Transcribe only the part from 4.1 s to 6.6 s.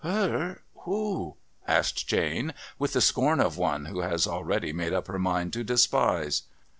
already made up her mind to despise.